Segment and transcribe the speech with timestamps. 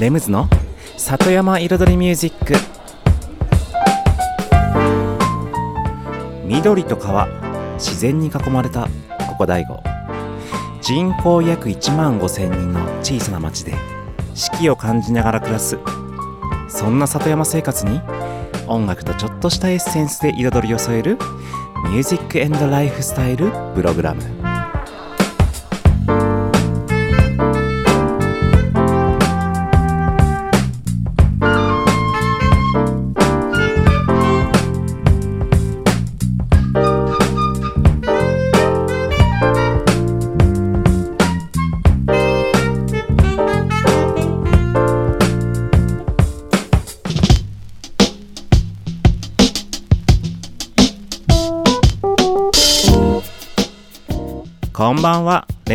[0.00, 0.48] レムズの
[0.96, 2.54] 里山彩りミュージック。
[6.46, 7.28] 緑と川
[7.74, 8.88] 自然に囲まれた
[9.28, 9.82] ここ大悟
[10.80, 13.74] 人口約1万5千人の小さな町で
[14.34, 15.78] 四季を感じながら暮らす
[16.68, 18.00] そんな里山生活に
[18.68, 21.18] 音楽とちょっとしたエッセンスで彩りを添える
[21.84, 24.39] ミュージックエンドライフスタイルプログラム。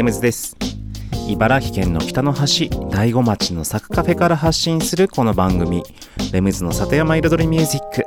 [0.05, 0.55] ムズです。
[1.27, 5.81] 茨城県の北の端大子町のサクカフェから発信するこの番組
[6.31, 8.05] レムズの里山彩りミュージック。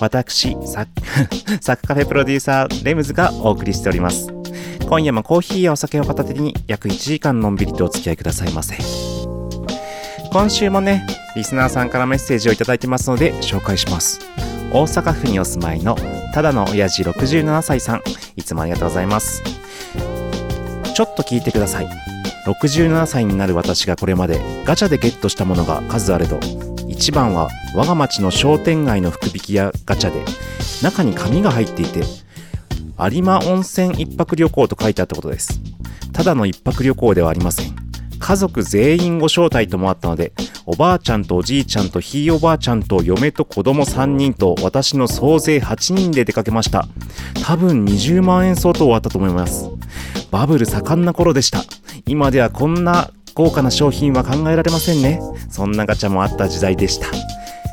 [0.00, 0.88] 私サ
[1.62, 4.26] サクカフェプロデューサーレムズがお送りしております。
[4.88, 8.76] 今夜もコーヒーやお酒を片手に約1時間のんびりとお付き合いくださいませ。
[10.32, 14.18] 今週もねリスナーさんからメッセージをいただいてますので紹介します。
[14.72, 15.96] 大阪府にお住まいの
[16.34, 18.02] ただの親父67歳さん。
[18.34, 19.67] いつもありがとうございます。
[20.98, 21.88] ちょっと聞いてください。
[22.44, 26.40] 67歳になる私がこれまでガチャでゲットしたものが数あれど
[26.88, 30.24] 一番は我が町の商店街の福引きやガチャで
[30.82, 32.02] 中に紙が入っていて
[32.98, 35.60] 有馬温泉一泊旅行と書いてあったことです。
[36.12, 37.76] ただの一泊旅行ではありません。
[38.18, 40.32] 家族全員ご招待ともあったので
[40.66, 46.88] おばあちゃんとおじいちゃんとひいおばあちゃんと嫁と子供3人と私の総勢8人で出かけました。
[47.44, 49.77] 多分20万円相当あったと思います。
[50.30, 51.62] バブル盛んな頃でした。
[52.06, 55.20] 今ではこんな豪華な商品は考えられませんね。
[55.50, 57.06] そんなガチャもあった時代でした。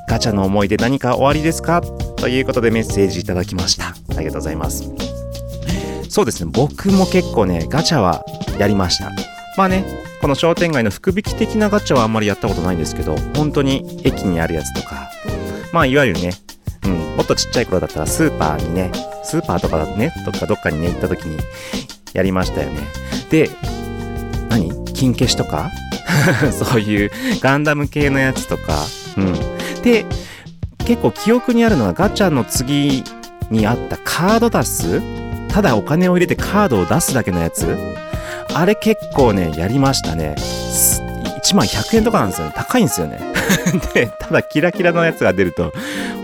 [0.07, 1.81] ガチャの思い出何かおありですか？
[1.81, 3.87] ということでメッセージいただきました。
[3.89, 4.89] ありがとうございます。
[6.09, 6.51] そうですね。
[6.53, 8.23] 僕も結構ねガチャは
[8.57, 9.11] やりました。
[9.57, 9.85] まあね
[10.21, 15.09] この商店街の福引き的なガチャはあんまりやったことないんですけど本当に駅にあるやつとか。
[15.73, 16.31] まあいわゆるね
[16.85, 18.91] うん、もっとちっちゃい頃だったらスーパーにね、
[19.23, 21.39] スーパーとかだね、とかどっかにね、行った時に
[22.15, 22.79] やりましたよね。
[23.29, 23.49] で、
[24.49, 24.71] 何？
[24.93, 25.69] 金消しとか？
[26.51, 27.11] そういう
[27.41, 28.79] ガンダム系のやつとか、
[29.17, 29.33] うん。
[29.83, 30.05] で、
[30.85, 33.03] 結構記憶にあるのはガチャの次
[33.51, 35.01] にあったカード出す？
[35.49, 37.77] ただお金を入れてカードを出すだけのやつ？
[38.53, 40.35] あれ結構ね、やりましたね。
[40.37, 42.53] 1万100円とかなんですよね。
[42.55, 43.19] 高いんですよね。
[43.93, 45.73] で、ただキラキラのやつが出ると、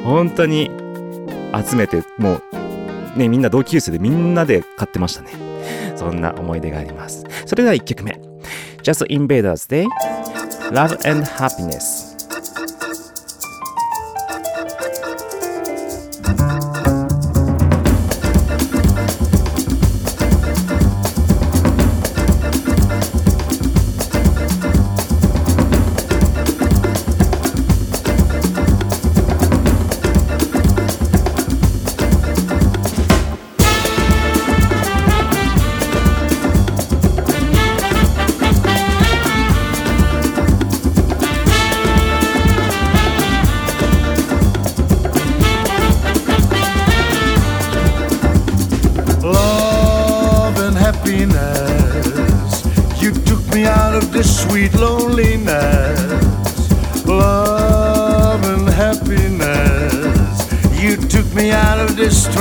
[0.05, 0.71] 本当に
[1.69, 2.41] 集めて、も
[3.15, 5.50] う、ね、みんな同級生でみんなで買ってましたね。
[5.95, 7.23] そんな思い出があります。
[7.45, 8.19] それでは1曲目。
[8.83, 9.85] Just Invaders で
[10.71, 12.11] Love and Happiness。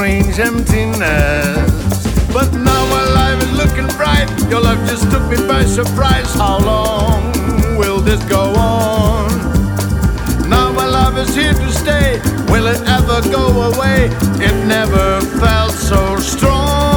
[0.01, 1.71] Strange emptiness.
[2.33, 4.31] But now my life is looking bright.
[4.49, 6.33] Your love just took me by surprise.
[6.33, 9.29] How long will this go on?
[10.49, 12.19] Now my love is here to stay.
[12.51, 14.07] Will it ever go away?
[14.41, 16.90] It never felt so strong.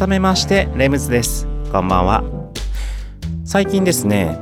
[0.00, 1.46] 改めましてレムズです。
[1.70, 2.24] こんばんは。
[3.44, 4.34] 最近ですね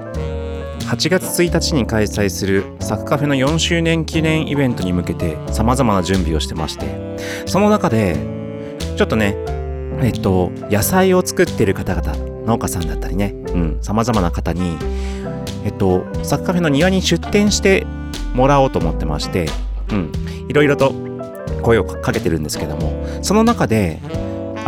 [0.83, 7.17] 8月1日に開催するサクカフェの4周年記念イベントに向けて様々な準備をしてまして
[7.47, 8.15] その中で
[8.97, 9.35] ちょっとね
[10.01, 12.15] えっと野菜を作っている方々
[12.47, 14.79] 農家さんだったりねうん様々な方に
[15.65, 17.85] えっとサクカフェの庭に出店して
[18.33, 19.49] もらおうと思ってまして
[19.91, 20.13] うん
[20.49, 20.95] いろいろと
[21.63, 23.99] 声をかけてるんですけどもその中で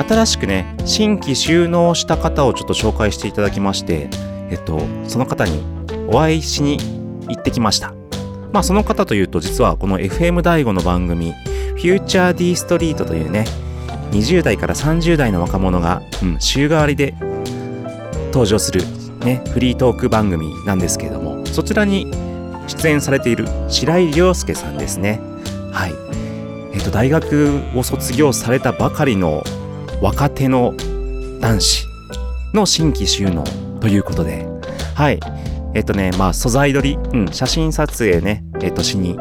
[0.02, 4.08] 新しくね新規収納した方をちょっと紹介していただきまして
[4.50, 5.62] えっとその方に
[6.08, 6.78] お会いしに
[7.28, 7.94] 行ってきました。
[8.52, 11.32] まあその方というと実はこの FM 第5の番組
[11.76, 13.44] 「フューチャー D ストリート」というね
[14.10, 17.14] 20代から30代の若者が、うん、週替わりで
[18.32, 18.82] 登場する、
[19.20, 22.10] ね、フリートーク番組なんですけれどもそちらに
[22.66, 25.20] 出演されている白井亮介さんですね。
[25.72, 25.94] はい。
[26.72, 29.42] えっと大学を卒業されたばかりの
[30.00, 30.74] 若手の
[31.40, 31.86] 男子
[32.54, 33.44] の新規収納
[33.80, 34.46] ということで。
[34.94, 35.20] はい。
[35.74, 39.18] えっとね、まあ素材撮り、うん、写真撮影ね、えっとしに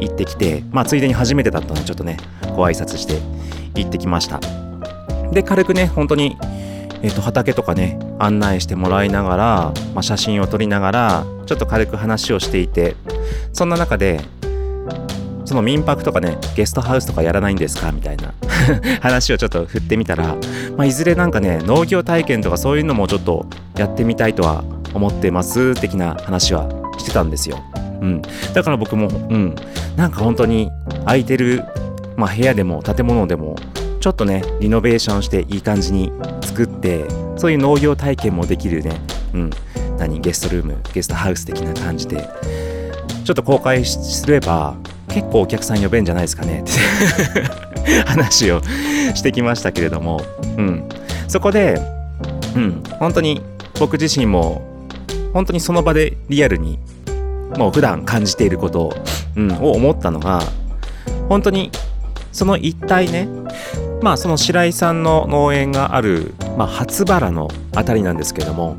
[0.00, 2.16] 行ってきて、まあついでに初めてだったのでちょっとね、
[2.54, 3.20] ご挨拶して
[3.74, 4.40] 行ってきました。
[5.32, 6.36] で、軽くね、本当に、
[7.02, 12.94] えっと畑とかね、案内してもらいながら、まあ、写真を撮りながら、ちょっと軽く話をしていて、
[13.52, 14.20] そんな中で、
[15.50, 17.90] その民泊とかね、ゲストハウスとかやらないんですか？
[17.90, 18.32] みたいな
[19.02, 20.36] 話をちょっと振ってみたら、
[20.76, 24.62] まあ、いずれなんかね、農業体験とかそういうのもちょっとやってみたいとは
[24.94, 26.68] 思ってます的な話は
[26.98, 27.58] してたんですよ。
[28.00, 28.22] うん。
[28.54, 29.56] だから僕も、うん。
[29.96, 30.70] なんか本当に
[31.04, 31.64] 空いてる、
[32.16, 33.56] まあ、部屋でも建物でも、
[33.98, 39.00] ちょっとね、リノベーションしていい感じに作って、そういう農業体験もできるね、
[39.34, 39.50] うん。
[39.98, 40.20] 何？
[40.20, 42.28] ゲストルーム、ゲストハウス的な感じで、
[43.24, 44.76] ちょっと公開すれば、
[45.12, 46.60] 結構お客さん呼べんじゃないですかね。
[46.60, 46.64] っ
[47.84, 48.62] て話を
[49.14, 50.20] してきましたけれども、
[50.56, 50.88] うん。
[51.28, 51.80] そこで、
[52.56, 53.42] うん、本当に
[53.78, 54.62] 僕自身も
[55.32, 56.78] 本当にその場でリアルに
[57.56, 58.94] もう普段感じていることを,、
[59.36, 60.42] うん、を思ったのが
[61.28, 61.70] 本当に
[62.32, 63.28] その一帯ね
[64.02, 68.76] まあその白井さんの農園がある、まあ、初原の辺りなんですけども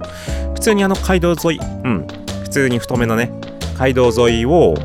[0.53, 2.07] 普通にあの街道沿い、うん、
[2.43, 3.31] 普通に太めのね
[3.77, 4.75] 街道沿いを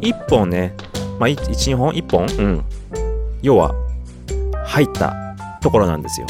[0.00, 0.74] 一本ね、
[1.18, 2.64] まあ、12本1本、うん、
[3.42, 3.74] 要は
[4.64, 5.14] 入った
[5.60, 6.26] ところなんですよ。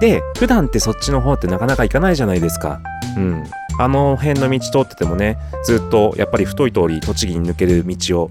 [0.00, 2.80] で普段ってそっちの方ってなかなか行かないじゃないですか。
[3.16, 3.44] うん。
[3.78, 8.30] あの辺の道通っててもねずっとやっぱり太い通り栃木に抜ける道を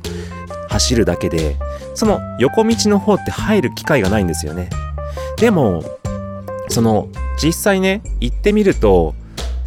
[0.69, 1.57] 走るだけで
[1.95, 4.69] その横道の方って入る機会がないんですよね。
[5.37, 5.83] でも
[6.69, 7.07] その
[7.41, 9.15] 実際ね行ってみると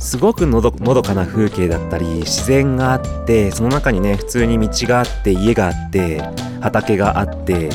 [0.05, 6.21] すごくのどのどかな風景だったり自然があってその中にね普通に道があって家があって
[6.61, 7.71] 畑があって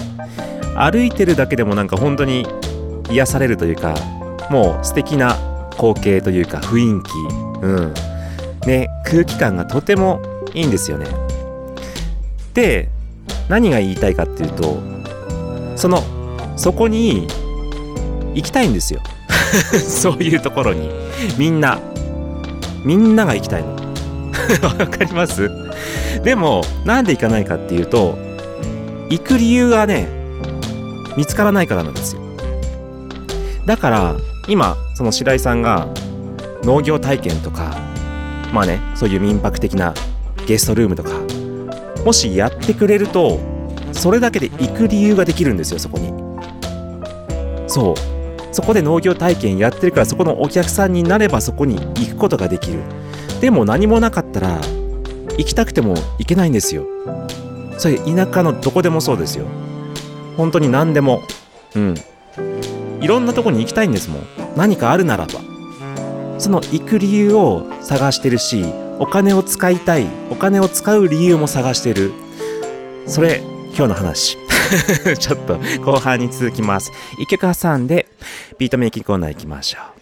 [0.75, 2.45] 歩いてるだけでもなんか本当に
[3.09, 3.95] 癒されるというか
[4.49, 5.35] もう素敵な
[5.79, 7.09] 光景というか雰囲気、
[7.63, 7.93] うん。
[8.67, 10.21] ね、空気感がとても
[10.53, 11.07] いいんですよね。
[12.53, 12.89] で、
[13.47, 14.77] 何が言いたいかっていうと、
[15.77, 16.03] その、
[16.57, 17.27] そこに
[18.33, 19.01] 行きたいんですよ。
[19.79, 20.89] そういうところに。
[21.37, 21.79] みんな。
[22.83, 23.75] みんなが行きたいの。
[24.79, 25.49] わかります？
[26.23, 28.17] でも、なんで行かないかっていうと、
[29.09, 30.07] 行く理由がね、
[31.17, 32.21] 見つからないからなんですよ。
[33.65, 34.15] だから、
[34.47, 35.87] 今その白井さんが
[36.63, 37.77] 農業体験とか
[38.51, 39.93] まあねそういう民泊的な
[40.47, 41.11] ゲストルームとか
[42.03, 43.39] もしやってくれると
[43.91, 46.11] それだけで行く理由ができるんですよそこに
[47.67, 47.95] そう
[48.51, 52.79] そこで農業体験やってるからそこのお客さんになればそこに行くことができる。
[53.41, 54.59] でも何もなかったら
[55.37, 56.85] 行きたくても行けないんですよ。
[57.77, 59.45] それ田舎のどこでもそうですよ。
[60.35, 61.21] 本当に何でも。
[61.75, 61.95] うん。
[63.01, 64.21] いろんなとこに行きたいんですもん。
[64.55, 65.33] 何かあるならば。
[66.37, 68.63] その行く理由を探してるし
[68.97, 72.13] お金を使いたいお金を使う理由も探してる。
[73.05, 73.41] それ
[73.75, 74.48] 今日の話。
[75.17, 76.91] ちょっと後半に続きます。
[77.19, 78.07] 一曲挟んで
[78.57, 79.98] ビートメイキングコーナー行きましょう。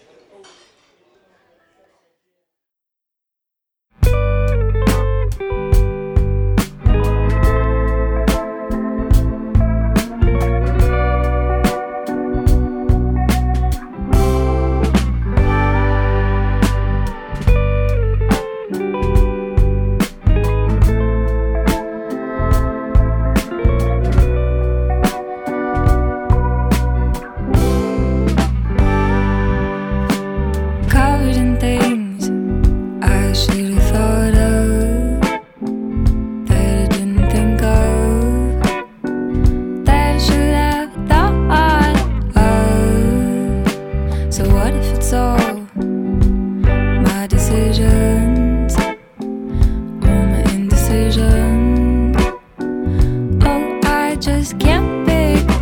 [55.07, 55.56] big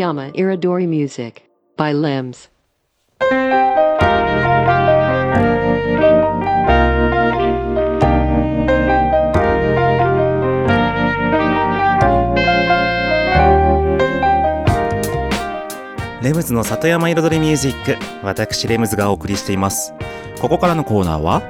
[0.00, 1.42] Satayama Iridori Music
[1.76, 2.48] by Limbs.
[16.22, 19.94] レムズの里山彩りミュージック私レムズがお送りしています
[20.40, 21.42] ここからのコーナーは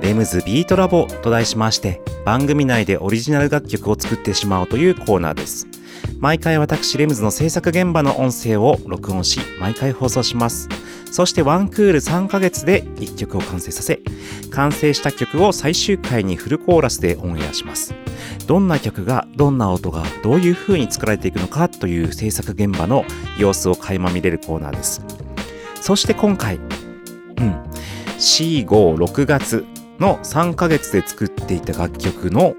[0.00, 5.75] レムズビートラボと題しまして番組内でオリジナル楽曲を作ってしまおうというコーナーです
[6.18, 10.68] 毎回私レムズの制作現場の音声を録音し毎回放送します。
[11.12, 14.00] そしてワンクール3ヶ月で1曲を完成させ
[14.50, 17.94] 完成した曲を最終回にフルコーラスでオンエアします。
[18.46, 23.04] どんな曲がどんな音がどういう風に作られていくのかという制作現場の
[23.38, 25.02] 様子を垣間見れるコーナーです。
[25.80, 27.62] そして今回うん
[28.18, 29.66] C56 月
[30.00, 32.54] の3ヶ月で作っていた楽曲の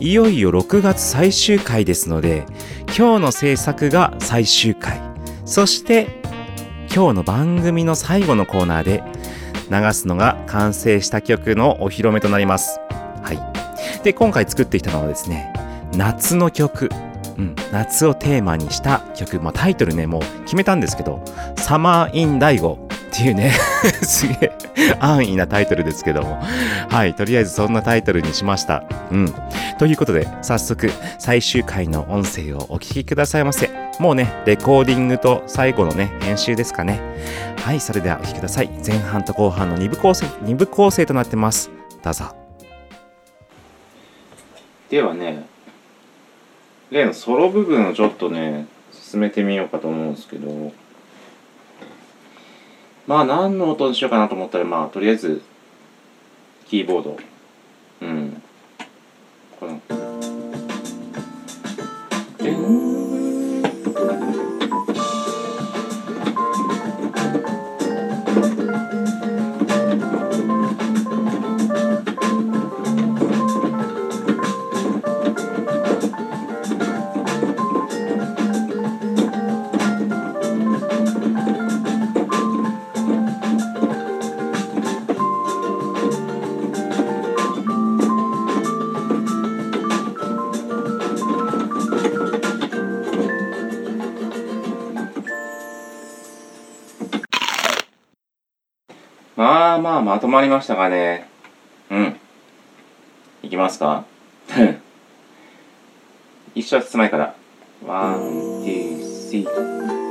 [0.00, 2.46] いよいよ6月最終回ですので
[2.86, 4.98] 今日の制作が最終回。
[5.44, 6.22] そして
[6.94, 9.04] 今日の番組の最後のコーナーで
[9.70, 12.80] 流すのが完成した曲のお披露目となります。
[13.22, 13.32] は
[14.00, 14.02] い。
[14.02, 15.52] で今回作ってきたのはですね
[15.94, 16.88] 夏の曲。
[17.36, 21.24] うん、夏をテーマにした曲、まあ、タイトルねもう決めたんですけど
[21.56, 22.86] 「サマー・イン・ダイゴ」
[23.20, 23.52] っていうね。
[24.02, 24.52] すげえ
[24.98, 26.40] 安易なタイトルですけども。
[26.88, 28.82] はいとりあえずそんなタイトルにしました。
[29.10, 29.34] うん。
[29.78, 33.70] ということで早速最終回の音声をお聞きくださいませ。
[33.98, 37.00] もうねレコーディングと最後のね編集ですかね。
[37.62, 38.70] はいそれではお聞きください。
[38.84, 41.70] 前半と後半の2部構成2部構成となってます。
[42.02, 42.34] どうぞ。
[44.88, 45.44] ではね
[46.90, 50.72] 例のソロ部分をちょっとね進めてみようかと思うんですけど。
[53.10, 55.42] まあ何の音にしようかなと思ったらまあとりあえず
[56.68, 57.16] キーボード。
[58.02, 58.40] うん。
[59.58, 59.80] この。
[100.00, 101.28] あまとまりましたかね。
[101.90, 102.16] うん。
[103.42, 104.06] いきますか。
[106.54, 107.34] 一緒ずつ前から。
[107.86, 108.20] ワン、
[108.64, 110.09] ツー、スリー。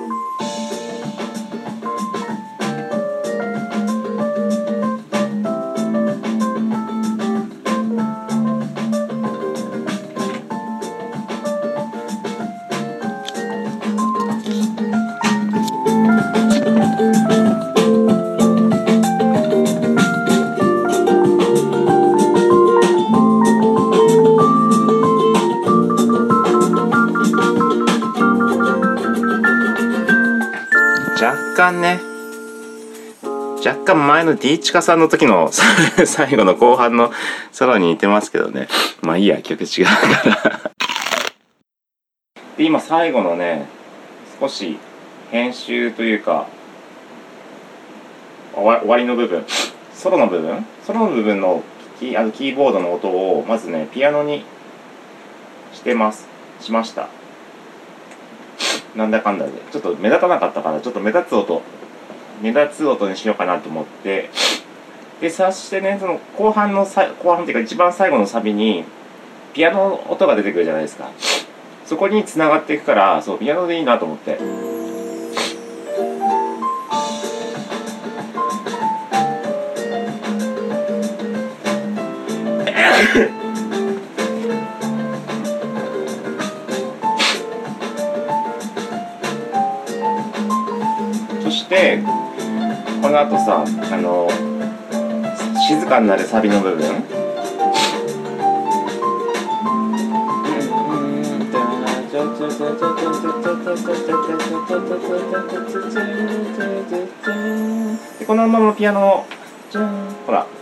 [33.99, 35.51] 若干前の D チカさんの時の
[36.05, 37.11] 最後の後半の
[37.51, 38.67] ソロに似てますけどね。
[39.01, 39.91] まあいいや曲違うか
[40.25, 40.71] ら。
[42.57, 43.67] で今最後のね
[44.39, 44.77] 少し
[45.31, 46.47] 編集というか
[48.55, 49.45] 終わりの部分。
[49.93, 50.65] ソロの部分？
[50.85, 51.61] ソロの部分の
[51.99, 54.45] キあのキーボードの音をまずねピアノに
[55.73, 56.27] してます。
[56.61, 57.09] しました。
[58.95, 59.51] なんだかんだで。
[59.71, 61.61] ちょっと目立たなかったからちょっと目立つ音
[62.41, 64.29] 目立つ音にしようかなと思って。
[65.21, 68.85] でそしてねその後半のさ後半っていうか一番最後のサビに
[69.53, 71.09] ピアノの音が出てくるじゃないですか。
[71.85, 74.78] そこに繋がっていくからそうピアノでいいなと思って。
[93.09, 94.29] この後さあの
[95.67, 97.01] 静かになるサビの部分。
[108.19, 109.25] でこのままピアノを
[110.27, 110.45] ほら「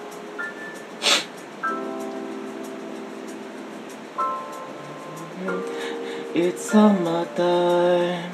[6.34, 8.32] It's summertime.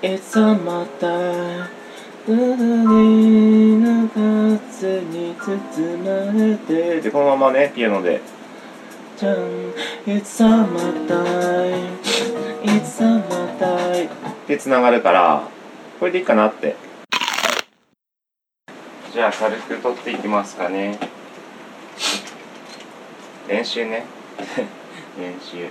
[0.00, 1.77] It's summertime.
[2.30, 2.36] 海
[3.78, 7.00] の風に包まれて。
[7.00, 8.20] でこのままねピアノで。
[9.16, 9.36] じゃん。
[10.06, 11.88] It's summertime
[12.62, 14.10] It's summertime
[14.46, 15.48] でつながるから
[15.98, 16.76] これでいいかなって。
[19.10, 20.98] じゃあ軽く取っていきますかね。
[23.48, 24.04] 練習ね。
[25.18, 25.66] 練習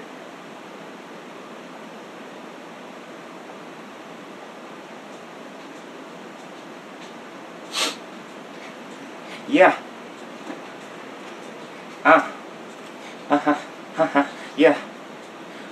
[9.50, 9.74] いや。
[12.04, 12.30] あ。
[13.30, 13.58] はは
[13.96, 14.26] はは
[14.58, 14.76] いや。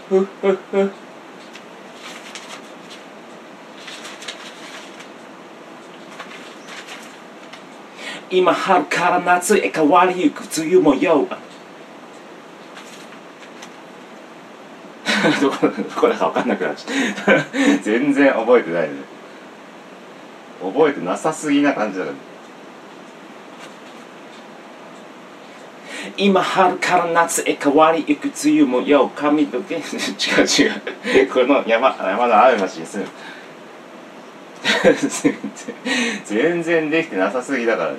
[0.08, 0.90] ふっふっふ
[8.30, 11.28] 今春から夏へ変わりゆく梅雨もよ
[15.42, 16.94] どこどこだか分かんなくなっちゃっ
[17.26, 17.34] た。
[17.84, 18.96] 全然覚えてないね
[20.62, 22.18] 覚えてなさすぎな感じだから。
[26.18, 31.30] 今春から夏へ変わりゆく梅雨もよ髪の毛違う違う。
[31.30, 33.00] この山山のある町です
[36.26, 37.98] 全然できてなさすぎだからね。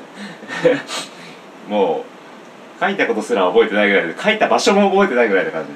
[1.68, 2.04] も
[2.78, 5.70] う書いたことすら覚えてないぐらいで書いた場所も覚えてないぐらいな感じ。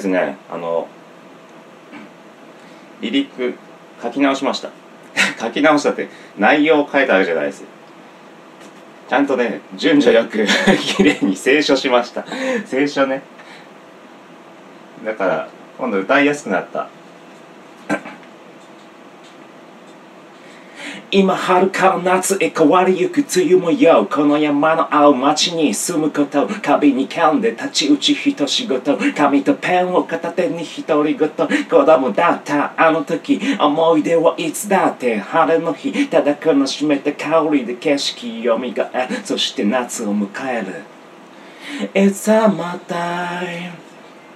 [0.00, 0.88] とりあえずねあの
[3.00, 3.54] リリック
[4.02, 4.70] 書き直しました。
[5.40, 6.08] 書き直したって
[6.38, 7.64] 内容を変えたわけじゃないです。
[9.08, 10.46] ちゃんとね順序よく
[10.96, 12.24] きれいに清書しました。
[12.68, 13.22] 清書ね。
[15.04, 16.88] だから今度歌いやすくなった
[21.12, 40.84] 今春から夏へ変わりゆく梅雨もよこの山の青町に住むこと壁に噛んで太刀打ち一仕事紙とペンを片手に独り言子供だったあの時思い出はいつだって晴れの日ただ悲しめた香りで景色よみがえそして夏を迎える。
[41.92, 43.72] It's summertime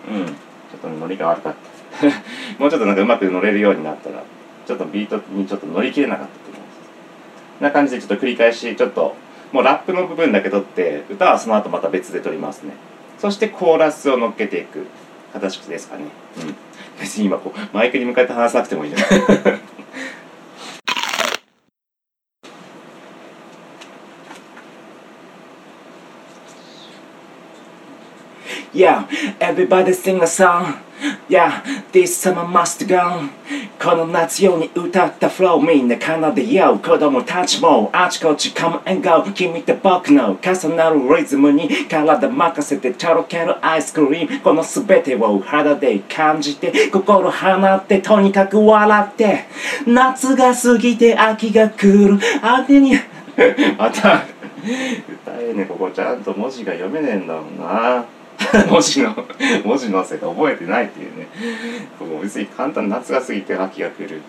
[0.09, 1.55] うんちょっとノリが悪かっ
[2.01, 2.07] た
[2.59, 4.25] もうちょっとなんかうまく乗れるようになったら
[4.67, 6.44] ちょっとビートにちょっと乗り切れなかった。
[7.61, 9.17] な感じでちょっと繰り返しちょっと
[9.53, 12.75] もうラップの部分だけ取って歌はその後また別で取りますね。
[13.19, 14.87] そしてコーラスを乗っけていく
[15.33, 16.05] 形ですかね。
[16.39, 16.55] うん。
[17.01, 19.74] 別に今こうマイクに向かって話さなくてもいいじゃない。
[28.75, 29.07] Yeah,
[29.41, 30.81] everybody sing a song.
[31.29, 33.29] Yeah, this summer must go.
[33.81, 39.31] この夏用に歌ったフローみんな奏でよう子供たちもあちこち come and go.
[39.33, 49.45] 君と僕の重なるリズムに体任せてとろけるアイスクリームこの全てを肌で感じて心放ってとにかく笑って。
[49.87, 52.19] 夏が過ぎて秋が来る。
[52.43, 52.95] 秋に
[53.79, 54.25] また。
[54.65, 58.05] 歌えねここちゃんと文字が読めねえんだもんな。
[58.69, 59.15] 文字の
[59.65, 61.29] 文字のせ覚えてないっていうね。
[61.99, 64.21] こう別に簡単夏が過ぎて秋が来る。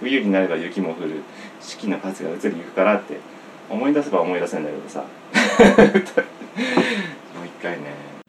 [0.00, 1.22] 冬になれば雪も降る。
[1.60, 3.18] 四季の数が移りゆくからって
[3.70, 5.00] 思い出せば思い出せんだけどさ。
[5.00, 5.06] も
[7.42, 7.84] う一回ね「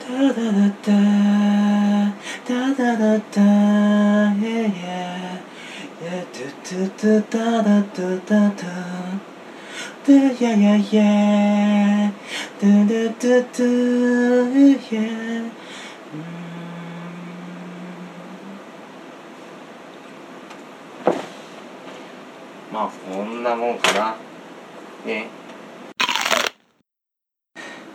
[0.00, 0.34] タダダ
[0.82, 0.84] ダ
[2.46, 3.22] タダダダ」
[6.64, 8.64] トゥトゥタダトゥタタ
[10.02, 12.12] トゥヤヤヤ
[12.58, 15.42] トゥゥトゥトゥヤ
[22.72, 24.16] まあこんなもんかな。
[25.04, 25.28] ね。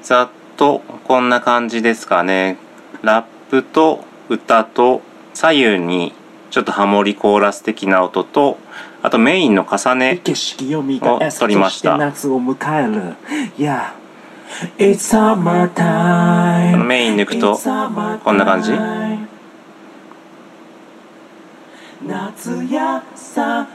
[0.04, 2.58] ざっとこんな感じですかね。
[3.02, 5.02] ラップと歌と
[5.34, 6.14] 左右に
[6.50, 8.58] ちょっとハモリコーラス的な音と
[9.02, 11.00] あとメインの重ね景色を見
[11.48, 11.92] りました。
[11.92, 13.16] そして夏を迎える。
[13.58, 13.94] Yeah.
[14.78, 18.72] It's この summertime メイン抜くとこんな感じ？
[22.06, 23.68] 夏野菜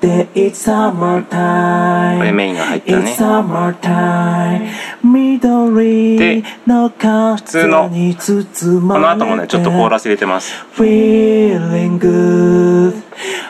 [0.00, 2.18] で It's summertime.
[2.18, 3.12] これメインが入ったね。
[3.12, 4.70] It's summertime
[5.02, 10.52] 緑の通のこの後もねちょっとコーラス入れてます。
[10.76, 12.94] Feeling good.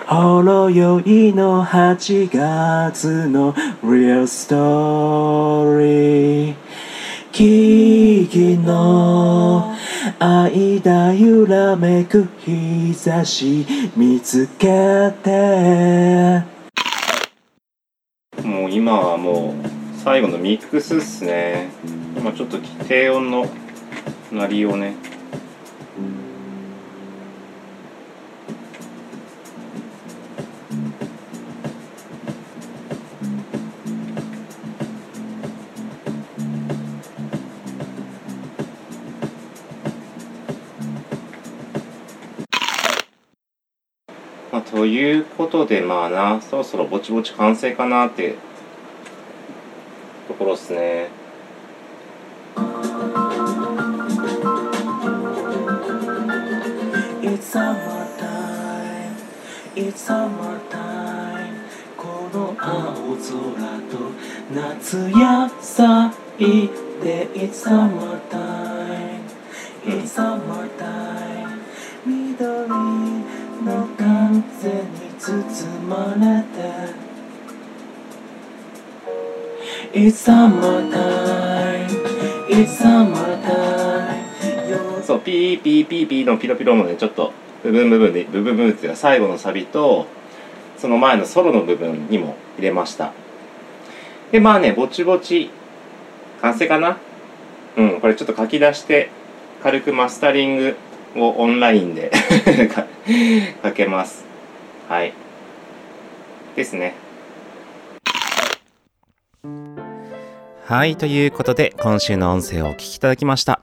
[0.06, 5.82] ほろ酔いの8月の Real Story
[7.32, 9.74] 木々の
[10.18, 16.42] 間揺らめく日差し見つけて。
[18.42, 19.71] もう今はもう
[20.04, 21.70] 最後のミックスっすね。
[22.16, 23.46] 今ちょっと低音の
[24.32, 24.96] 鳴りをね。
[44.50, 48.34] まあ、ということでまあなそろそろぼちぼち完成かなって
[50.42, 51.08] ころっすね
[57.22, 59.14] It's summertime
[59.76, 61.62] It's summertime
[61.96, 63.30] この青空
[63.88, 63.94] と
[64.52, 66.10] 夏野菜
[67.00, 69.22] で It's summertime
[69.84, 71.60] It's summertime
[72.04, 72.68] 緑
[73.64, 75.30] の風に包
[75.88, 76.51] まれて
[79.92, 81.86] It's summertime
[82.48, 84.22] It's summertime
[85.02, 90.06] そうピーピーピーピーのピロピロのねちょっと部分部分で部分部分っていうか最後のサビと
[90.78, 93.12] その前のソロの部分にも入れました。
[94.30, 95.50] でまあねぼちぼち
[96.40, 96.96] 完成かな？
[97.76, 99.10] うんこれちょっと書き出して
[99.62, 100.76] 軽くマスタリング
[101.16, 102.10] をオンラインで
[103.62, 104.24] かけます。
[104.88, 105.12] はい。
[106.56, 106.94] ですね。
[110.72, 113.60] はい、ということで今週の音声をお聞きいただきました。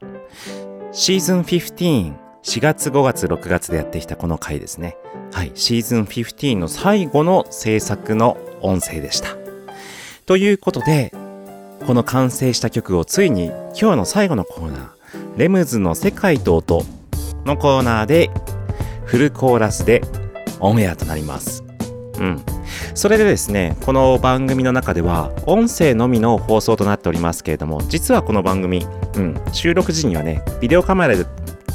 [0.91, 4.95] シーズン15、4月、5月、6月でやってきたこの回ですね。
[5.31, 9.29] はい、シーズン15の最後の制作の音声でした。
[10.27, 11.11] ということで、
[11.87, 14.89] この完成した曲をついに今日の最後のコーナー
[15.35, 16.85] レムズの世界と音
[17.43, 18.29] のコーナーで
[19.05, 20.03] フルコーラスで
[20.59, 21.63] オンエアとなります。
[22.19, 22.58] うん。
[22.93, 31.25] それでですね、この番組の中では音声のみの放送となっておりますけれども、実はこの番組、うん、収録時にはね、ビデオカメラで、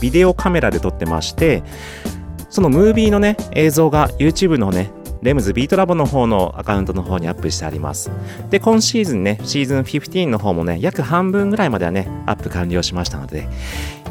[0.00, 1.62] ビデオカメラで撮ってまして、
[2.50, 4.90] そのムービーのね、映像が YouTube のね、
[5.24, 8.10] レムズビートラボの方のアカウントの方にアップしてあります。
[8.50, 13.48] で、今シーズンね、シーズン15の方もね、約半分ぐらいまではね、アップ完了しましたので、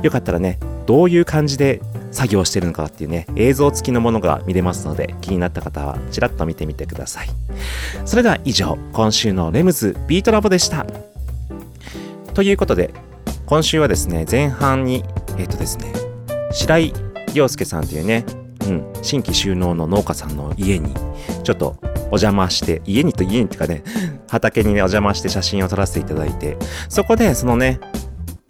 [0.01, 7.29] よかったらね、どういう感じで作業してるのかっていうね、映像付きのものが見れますので、気になった方はちらっと見てみてください。
[8.05, 10.83] それでは以上、今週のレムズビートラボでした。
[12.33, 12.91] ということで、
[13.45, 15.03] 今週はですね、前半に、
[15.37, 15.93] えっ、とですね、
[16.51, 16.93] 白井
[17.35, 18.25] 亮介さんというね、
[18.67, 20.93] うん、新規収納の農家さんの家に、
[21.43, 23.83] ちょっとお邪魔して、家にと家にっていうかね、
[24.27, 26.57] 畑にね、お邪魔して写真を撮らせていただいて、
[26.89, 27.79] そこでそのね、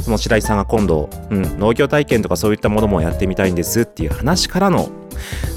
[0.01, 4.89] その白井さんが今度、うん、農業体験とかそういったものもやってみたいんですっていう話からの、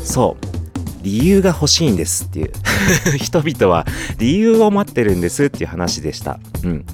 [0.04, 0.56] そう、
[1.02, 2.52] 理由が欲しいんですっていう。
[3.18, 3.86] 人々は
[4.18, 6.38] 理由を待ってるんですっていう話でした。
[6.62, 6.86] うん。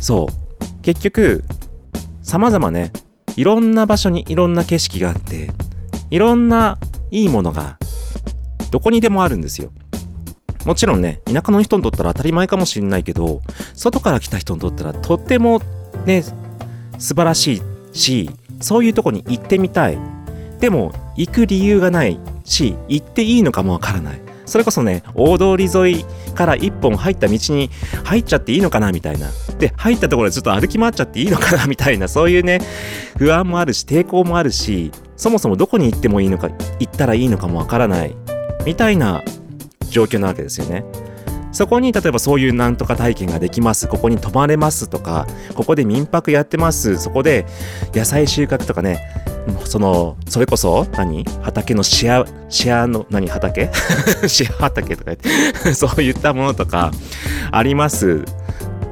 [0.00, 0.82] そう。
[0.82, 1.44] 結局、
[2.22, 2.92] 様々ね、
[3.36, 5.50] いろんな場所にいろんな景色があって、
[6.12, 6.76] いろんな
[7.10, 7.78] いいものが
[8.70, 9.72] どこにでもあるんですよ。
[10.66, 13.40] もちろんね、田舎の人にとったら当たり前かもしれないけど、
[13.72, 15.62] 外から来た人にとったらとっても
[16.04, 16.22] ね、
[16.98, 17.62] 素晴らし
[17.94, 19.98] いし、そういうとこに行ってみたい。
[20.60, 24.20] でも、行く理由がないし、行っていいのかもわからない。
[24.52, 27.70] それこそね、大通り沿いから一本入った道に
[28.04, 29.30] 入っちゃっていいのかなみたいな。
[29.58, 32.60] で、入ったところでちょっと歩き回っちゃっていいのかなみたいな、そういうね、
[33.16, 38.14] 不安もあるし、抵抗もあるし、そもそもどこに行ってもいいのか、行ったらいいのかもわからない。
[38.66, 39.22] みたいな
[39.88, 40.84] 状況なわけですよね。
[41.50, 43.88] そこに例えばそういうなんとか体験ができます。
[43.88, 46.98] ここに泊まれますとか、ここで民泊やってます。
[46.98, 47.46] そこで
[47.94, 49.00] 野菜収穫とかね、
[49.64, 51.24] その、それこそ、何？
[51.42, 53.28] 畑のシェア、シェアの、何？
[53.28, 53.70] 畑？
[54.28, 56.90] シェア畑とか言って、 そういったものとか
[57.50, 58.24] あります。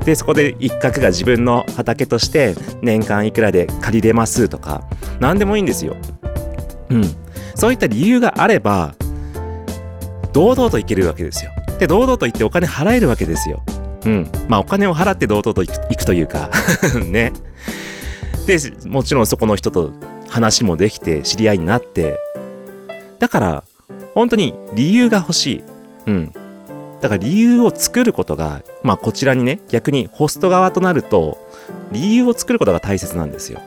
[0.05, 4.83] で、そこで一角が自分の畑として年間いくらで借りれますとか、
[5.21, 5.97] 何でもいいんですよ。
[6.89, 7.05] うん。
[7.55, 8.95] そういった理由があれば、
[10.33, 11.51] 堂々といけるわけですよ。
[11.79, 13.63] で、堂々と言ってお金払えるわけですよ。
[14.05, 14.31] うん。
[14.49, 16.51] まあ、お金を払って堂々と行く行くというか、
[17.05, 17.33] ね。
[18.47, 19.93] で、もちろんそこの人と
[20.31, 22.19] 話もできて、知り合いになって、
[23.19, 23.65] だから、
[24.15, 25.65] 本当に理由が欲しい。
[26.07, 26.33] うん。
[27.01, 31.39] だから理由を作ることが、まあこちらにね、逆にホスト側となると、
[31.93, 33.61] 理由を作ることが大切なんですよ。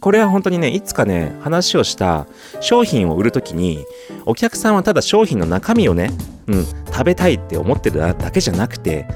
[0.00, 2.26] これは本当にね、いつかね、話をした
[2.60, 3.84] 商品を売るときに、
[4.24, 6.10] お客さんはただ商品の中身をね、
[6.46, 9.06] うん、食べたいって思ってるだけじゃなくて、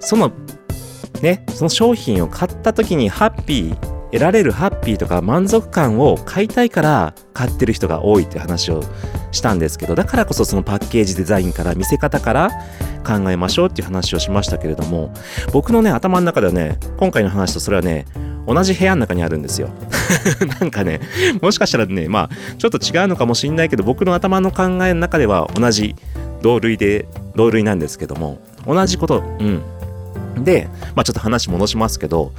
[0.00, 0.32] その、
[1.22, 8.82] ね、その商品を買ったときにハッピー、得られるハッピーとか満足感を買いたいから買ってる人が多いって話を
[9.32, 12.50] したんですけど、だからこそそのパッケージデザインから見せ方から
[13.06, 15.12] 考えましょうっていう話をしましたけれども、
[15.52, 18.06] 僕のね、頭の中ではね、今回の話とそれはね、
[18.46, 19.68] 同じ部屋の中にあるんですよ。
[20.60, 21.00] なんかね、
[21.42, 25.94] もしかしたらね、まあ、ちょっと違うのかもしれないけど、僕の頭の考えの中では同じ
[26.42, 29.44] 同類で、同類なんですけども、同じこと、う
[30.40, 30.44] ん。
[30.44, 32.32] で、まあちょっと話戻しますけど、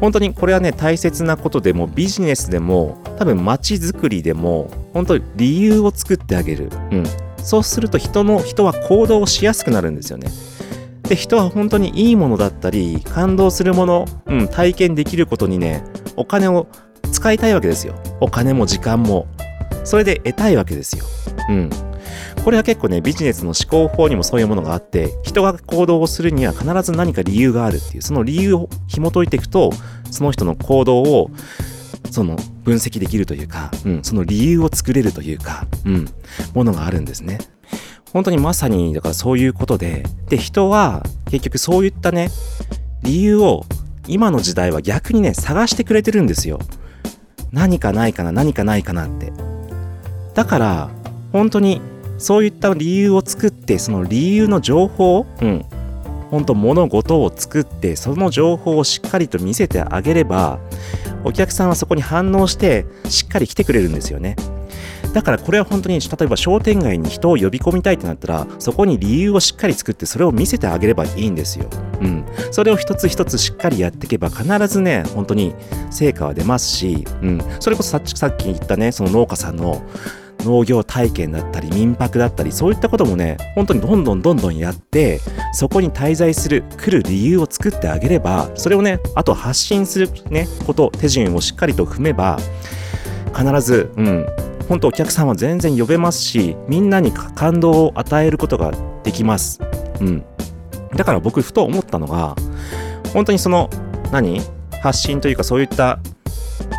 [0.00, 6.70] 本当にこれはね、大切なことでも、ビジネスでも、多分街づくりでも、本当に理由を作ってあげる。
[6.92, 7.04] うん。
[7.38, 10.30] そうすると人の、人は行動をしやすくなるんですよね。
[11.02, 15.82] で、人は本当にいいものだったり、感動するもの、うん、体験できることにね、
[16.16, 16.68] お金を
[17.10, 17.94] 使いたいわけですよ。
[18.20, 19.26] お金も時間も。
[19.84, 21.04] それで得たいわけですよ。
[21.48, 21.70] うん。
[22.48, 29.70] これは結構ね、ビジネスの思考法にもそういうものがあって、人が行動をするには必ず何か理由があるっていう、その理由を紐解いていくと、
[30.10, 31.30] その人の行動を、
[32.10, 36.08] その分析できるというか、うん、その理由を作れるというか、うん、
[36.54, 37.36] ものがあるんですね。
[38.14, 42.30] 本当にまさに、だからそういうことで、で、人は結局そういったね、
[43.02, 43.66] 理由を
[44.06, 46.60] 今の時代は逆にね、探してくれてるんですよ。
[47.52, 49.34] 何かないかな、何かないかなって。
[50.32, 50.90] だから、
[51.30, 51.82] 本当に
[52.18, 55.64] そういった理由を作って、その理由の情報、うん、
[56.30, 60.58] 本当物事を作って、その情報をしっかりと見せてあげれば、
[61.24, 64.36] お客さんはそこに反応して、しっかり来てくれるんですよね。
[65.12, 71.68] だからこれは本当に例えば商店街に人を呼び込みたいってなったらそこに理由をしっかり作ってそれを見せてあげればいいんですよ。
[72.00, 72.24] うん。
[72.50, 75.54] それを一つ一つしっかりやっていけば必ずね本当に
[75.90, 77.40] 成果は出ますし、うん。
[77.60, 79.82] それこそさっきさっき言ったねその農家さんの
[80.40, 85.20] 農業体験だったり民泊だったりそういったこともね本当にどんどんどんどんやって
[85.52, 92.38] そこに滞在する来る理由を作ってあげればそれをねあと発信するねこと手順をしっかりと踏めば
[93.36, 94.26] 必ずうん
[94.68, 98.72] 本当お客さんは全然呼べますしみんなに感動を与えることが
[99.02, 99.60] できます。
[100.00, 100.24] うん。
[100.94, 102.36] だから僕ふと思ったのが
[103.12, 103.70] 本当にその
[104.12, 104.42] 何？
[104.80, 105.98] 発信というかそういった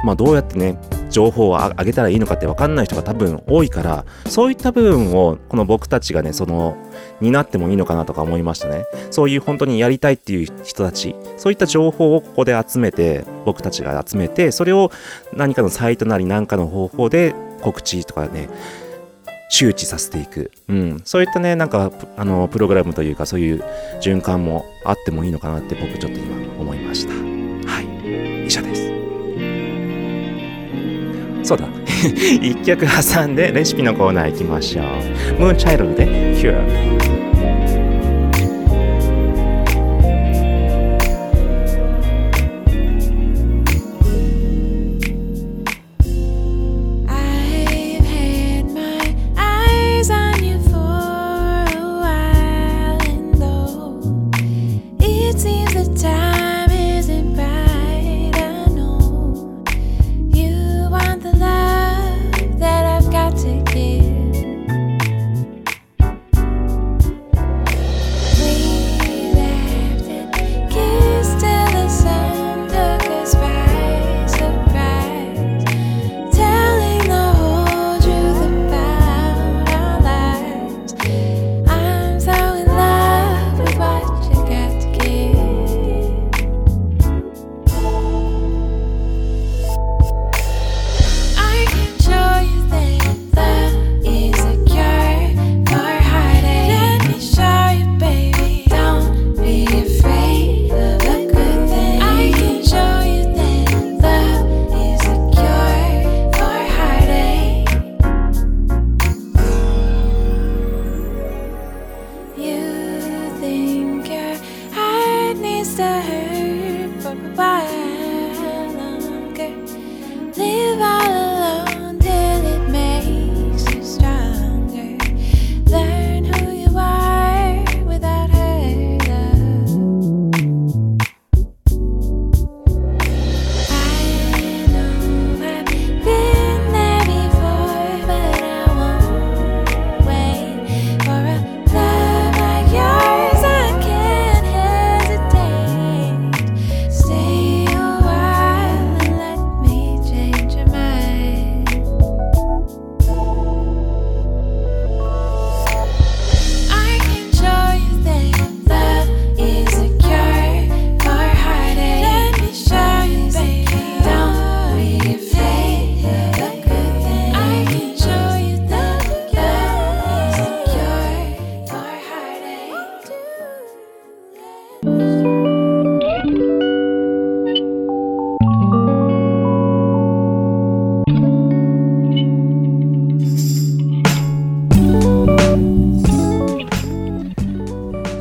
[0.04, 0.78] まあどうやってね
[1.10, 6.78] 情報を上げたらいいのかって分かんない人が多分多いからそういった部分をこの僕たちがねその
[7.20, 8.86] 担ってもいいのかなとか思いましたね。
[9.12, 14.92] そういう本当にやりたいっていう人たちそういった情報をここで集めて僕たちが集めてそれを
[15.34, 18.50] 何かのサイトなり何かの方法で告知とかね
[19.50, 23.64] 周知させていく、うん、そういったねなんかあのプログラムというかそういう
[24.00, 27.14] 循環もあってもいいのかなって僕ちょっと今思いました。
[27.70, 28.46] はい。
[28.46, 28.90] 以上です。
[31.44, 31.68] そうだ。
[32.42, 34.86] 一曲挟んでレシピのコーナー行きましょう。
[35.42, 37.29] ムーンチャイルドで Cure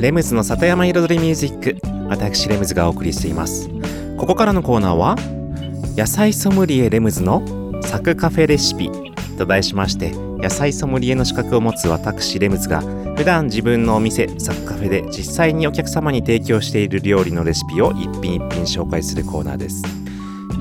[0.09, 1.77] レムズの里山彩りミュージック
[2.09, 3.69] 私レムズがお送りしています。
[4.17, 5.17] ここからのコーナーは
[5.99, 7.43] 野菜ソムリエレムズの
[7.83, 8.91] サクカフェレシピ
[9.37, 12.81] と題しまして野菜ソムリエの資格を持つ私レムズが
[13.17, 19.83] 普段自分のお店サクカフェで実際にお客様に提供している料理のレシピを一品一品紹介するコーナーです。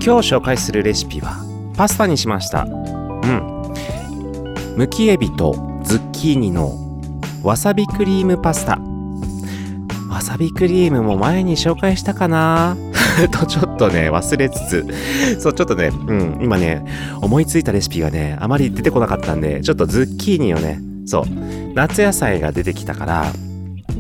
[0.06, 1.38] 今日紹介するレシピは
[1.78, 2.64] パスタにしました。
[2.64, 3.74] うん。
[4.76, 7.02] むきエビとズッキーニの
[7.44, 8.87] わさびクリームパスタ。
[10.18, 12.76] わさびクリームも前に紹介したかな？
[13.32, 14.86] とちょっとね忘れつつ。
[15.40, 16.84] そうちょっとねうん今ね
[17.22, 21.24] 思いついたレシピがねあまり出てこなかったんでちょっとズッキーニをねそう
[21.76, 23.26] 夏野菜が出てきたから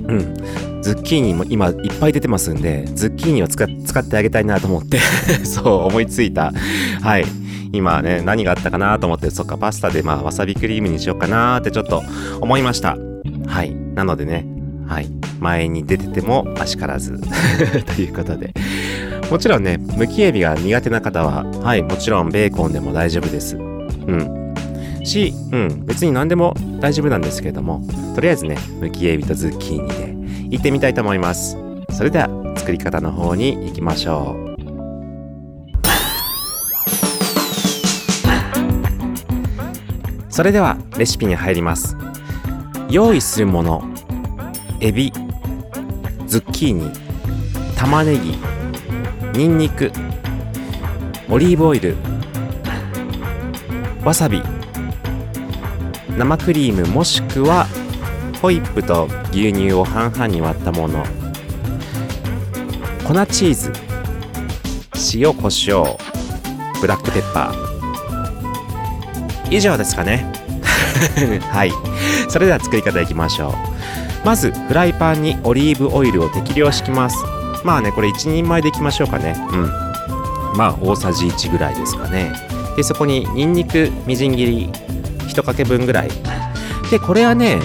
[0.07, 0.33] うん
[0.81, 3.67] ズッキーニも今いっぱい出てますんでズッキーニを使っ
[4.03, 4.97] てあげたいなと思って
[5.45, 6.51] そう思いついた。
[7.03, 7.25] はい。
[7.73, 12.01] 今ね何があったかなと思ってそっかパスタでまあわさびクリームにしようかなってちょっと
[12.41, 12.97] 思いました。
[13.45, 13.75] はい。
[13.93, 14.47] なのでね
[14.87, 15.09] はい。
[15.39, 17.19] 前に出ててもあしからず。
[17.95, 18.53] ということで。
[19.29, 23.57] もちろんねむきエビが苦手な方ははいもちろんベーコンでも大丈夫です。
[23.57, 24.53] うん。
[25.03, 27.81] し、うん、別に何でも大丈夫なんですけれども
[28.15, 31.57] とりあえずねむきエビとズッキーニで行ってみたいと思います。
[31.91, 34.47] それでは作り方の方に行きましょう。
[40.29, 41.97] それではレシピに入ります。
[42.89, 43.83] 用意するもの
[44.79, 45.11] エビ
[46.27, 46.91] ズッキーニ
[47.75, 48.37] 玉ねぎ
[49.33, 49.91] ニンニク
[51.29, 51.95] オリーブオイル
[54.03, 54.41] わさび
[56.17, 57.67] 生クリームもしくは
[58.41, 61.03] ホイップと牛乳を半々に割ったもの。
[63.03, 63.71] 粉チーズ
[65.17, 65.97] 塩コショウ
[66.81, 69.55] ブラックペッパー。
[69.55, 70.31] 以上ですかね。
[71.51, 71.71] はい。
[72.29, 73.66] それでは作り方いきましょう。
[74.27, 77.15] まずフライパンにオリーブオイルを適量敷きます。
[77.63, 79.33] まあねこれ1人前でいきましょうかね。
[79.53, 79.67] うん。
[80.57, 82.33] まあ大さじ1ぐらいですかね。
[82.75, 84.67] でそこにニンニクみじん切り
[85.29, 86.09] 1かけ分ぐらい。
[86.91, 87.61] でこれはね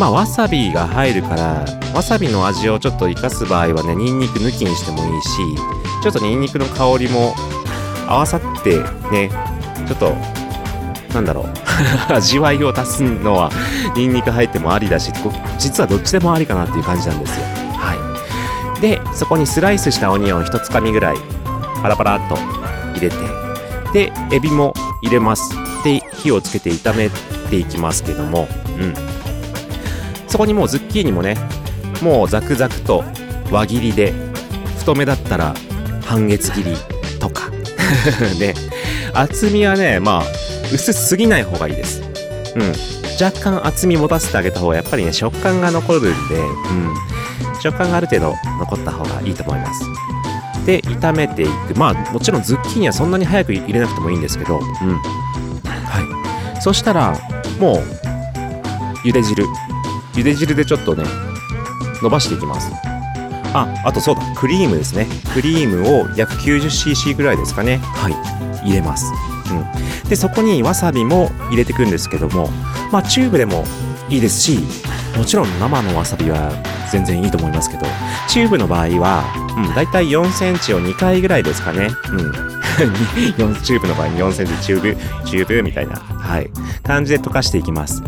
[0.00, 5.28] まあわさびが入るからわさびの味をちょっと生かす場合はねニンニク抜きにしてもいいし
[6.02, 7.34] ちょっとニンニクの香りも
[8.06, 9.28] 合わさってね
[9.86, 10.37] ちょっと
[11.12, 11.46] なんだろう。
[12.12, 13.50] 味わいを足すのは
[13.94, 15.12] ニンニク入ってもありだし
[15.58, 17.46] 実はどっちでもありかなっていう感じなんですよ。
[17.76, 17.94] は
[18.76, 18.80] い。
[18.80, 21.16] でそこにスライスしたオニオン1つかみぐらい
[21.82, 22.36] パラパラっと
[22.94, 23.16] 入れて
[23.92, 25.54] でエビも入れます。
[25.84, 27.08] で火をつけて炒め
[27.48, 28.48] ていきますけども
[28.78, 28.94] うん。
[30.26, 31.36] そこにもうズッキーニもね
[32.02, 33.02] もうザクザクと
[33.50, 34.12] 輪切りで
[34.78, 35.54] 太めだったら
[36.04, 36.76] 半月切り
[37.18, 37.48] とか。
[38.38, 38.54] ね。
[39.14, 42.02] 厚みはねまあ薄すぎない方がいいです。
[42.56, 42.72] うん。
[43.22, 49.84] 若干厚み持たせてあげた方がやっぱりね食感が残るんで、うん、食感がある程度残った方がいいと思います。
[50.66, 51.74] で炒めていく。
[51.76, 54.58] まあもちろんズッキーニはそんなに早く入れなくてもいいんですけど。
[54.58, 54.62] うん。
[54.64, 56.62] はい。
[56.62, 57.12] そしたら
[57.58, 59.44] もう茹で汁。
[60.14, 61.04] 茹で汁でちょっとね
[62.02, 62.70] 伸ばしていきます。
[63.54, 64.22] ああとそうだ。
[64.36, 65.06] クリームですね。
[65.34, 67.78] クリームを約 90cc ぐらいですかね。
[67.78, 68.38] はい。
[68.64, 69.06] 入れます
[69.50, 70.08] うん。
[70.08, 72.48] でそこにわさびも入れていくんですけども
[72.90, 73.64] まあチューブでも
[74.08, 74.58] いいですし
[75.16, 76.50] もちろん生のわさびは
[76.90, 77.86] 全然いいと思いますけど
[78.28, 79.24] チューブの場合は、
[79.56, 81.88] うん、だいたい4センチを2回ぐらいですかね。
[82.10, 82.30] うん。
[82.78, 84.96] 4チューブの場合に4センチチューブ
[85.26, 86.50] チューブみたいなはい。
[86.84, 88.02] 感じで溶かしていきます。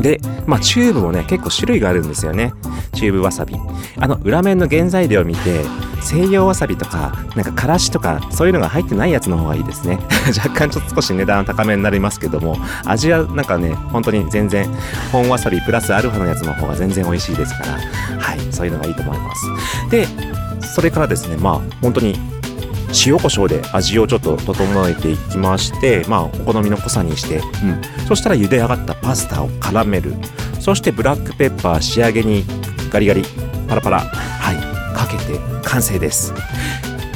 [0.00, 2.52] で、まあ、チューブもね、結構種類があるんですよね。
[2.94, 3.56] チューブわさび。
[3.98, 5.64] あの、裏面の原材料を見て、
[6.06, 9.98] 西洋わさびとか、なんかからしとか、そういうのが入ってないやつの方がいいですね。
[10.38, 14.68] 若干ちょっと少し値段高めになりますけども、味はなんかね、本当に全然、
[15.10, 19.90] 本わさびプラスアルファのやつの方が全然美味しいですから、はい、そういうのがいいと思います。
[19.90, 20.06] で、
[20.62, 22.16] それからですね、まあ、本当に
[23.04, 30.14] 塩コショウで味をちょっと整えていきまして、まあ、お好みの濃さにして、うん、そしたら茹で上がったパスタを絡める
[30.60, 32.44] そしてブラックペッパー仕上げに
[32.90, 33.24] ガリガリ
[33.68, 34.12] パラパラ
[34.96, 36.32] かけて完成です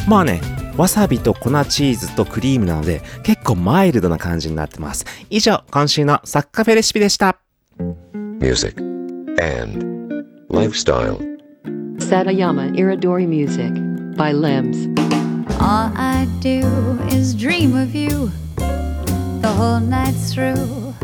[0.09, 0.41] まあね
[0.77, 7.41] わさびと粉チーズとクリームなので結構マイルドな感じになってます以上今週のサッカフェレシピでした
[8.41, 8.79] music,
[9.39, 11.19] and lifestyle.
[11.99, 13.73] Satayama Iridori Music
[14.17, 14.89] by Limbs.
[15.61, 16.65] All I do
[17.11, 18.31] is dream of you
[19.41, 20.95] the whole night through.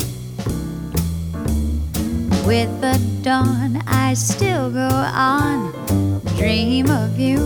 [2.46, 7.38] With the dawn, I still go on, dream of you.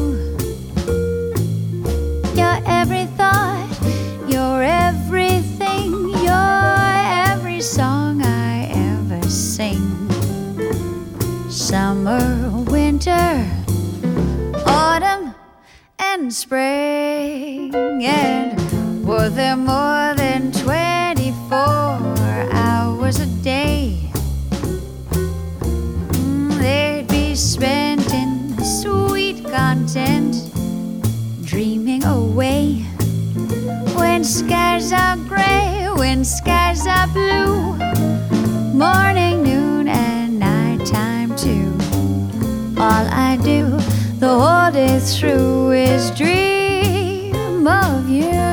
[2.34, 3.68] Your every thought,
[4.28, 5.92] your everything,
[6.24, 6.92] your
[7.28, 9.82] every song I ever sing.
[11.50, 13.46] Summer, winter,
[14.66, 15.34] autumn
[15.98, 17.74] and spring.
[17.74, 21.50] And were there more than 24
[22.52, 23.59] hours a day?
[29.92, 30.36] Content,
[31.44, 32.74] dreaming away.
[33.96, 37.74] When skies are gray, when skies are blue,
[38.72, 41.72] morning, noon, and nighttime too.
[42.78, 43.66] All I do
[44.20, 48.49] the whole day through is dream of you.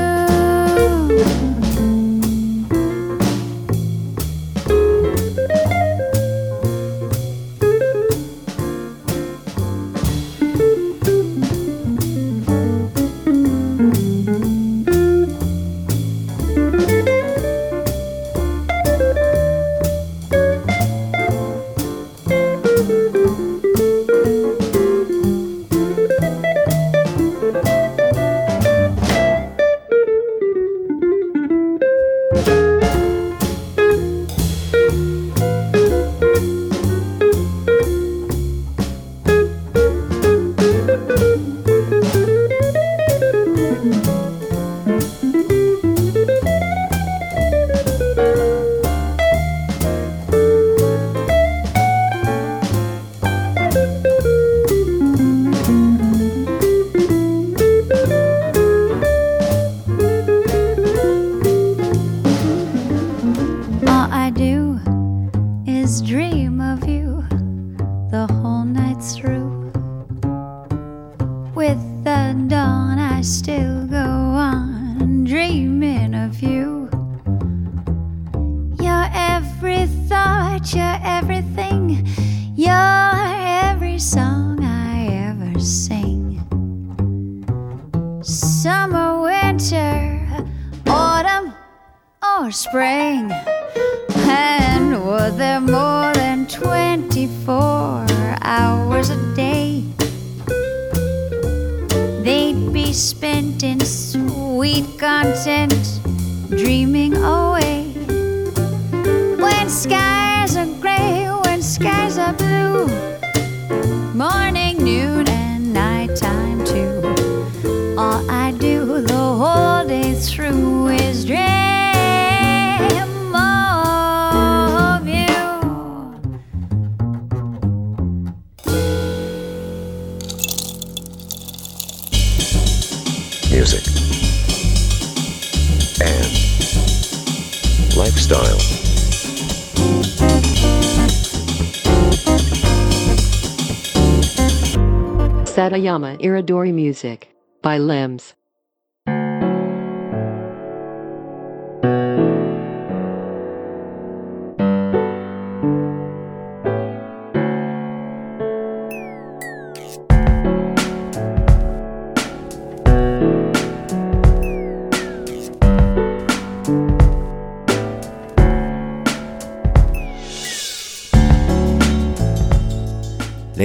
[145.68, 147.28] Satayama Iridori Music
[147.62, 148.34] by Limbs.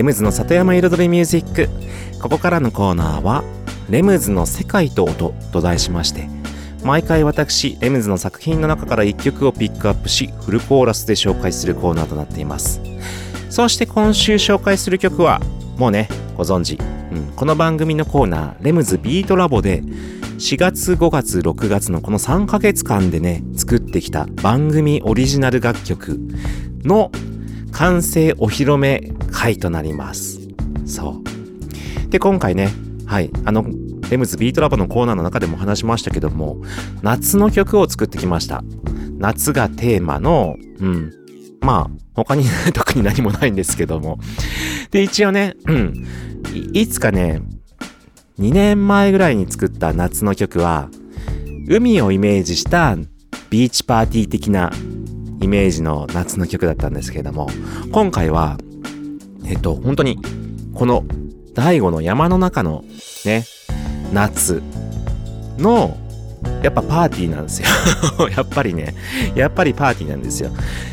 [0.03, 1.68] レムズの里山彩りミュージック。
[2.20, 3.44] ここからのコーナーは
[3.88, 6.28] 「レムズの世界と音」と題しまして
[6.82, 12.80] 毎回私レムズの作品の中から1曲をピックアップしフルコーラスで紹介するコーナーとなっています。
[13.48, 15.40] そして今週紹介する曲は
[15.78, 16.80] もうねご存知、
[17.12, 19.84] うん、この番組のコーナー「レムズビートラボ」で
[20.38, 26.18] 4月5月6月のこの3ヶ月間でね作ってきた番組オリジナル楽曲
[26.82, 27.12] の
[27.70, 30.41] 完成お披露目回となります。
[30.87, 31.22] そ
[32.07, 32.11] う。
[32.11, 32.70] で、今回ね、
[33.07, 33.64] はい、あの、
[34.11, 36.59] レムズビートラボのコーナーの中でも話しましたけども、
[37.03, 38.62] 夏の曲を作ってきました。
[39.18, 41.12] 夏がテーマの、うん。
[41.61, 44.18] まあ、他に 特に何もないんですけども。
[44.91, 46.07] で、一応ね、うん。
[46.72, 47.41] いつかね、
[48.39, 50.89] 2年前ぐらいに作った夏の曲は、
[51.68, 52.97] 海をイメージした
[53.49, 54.72] ビーチパーティー的な
[55.41, 57.49] イメージの夏の曲だったんですけれども、
[57.93, 58.59] 今回は、
[59.53, 60.18] えっと、本当に、
[60.74, 61.05] この、
[61.55, 62.84] 大悟の山の中の
[63.26, 63.44] ね、
[64.11, 64.62] 夏
[65.59, 65.98] の、
[66.62, 67.68] やっぱパーティーなんですよ。
[68.34, 68.94] やっぱりね、
[69.34, 70.50] やっぱりパーティーなんですよ。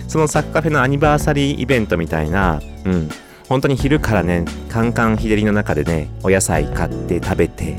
[0.09, 3.09] そのサッカーフェのアニバーサリーイベントみたいな、うん、
[3.47, 7.77] 本当に昼からね、カンカン日照りの中でね、お野菜買って食べて、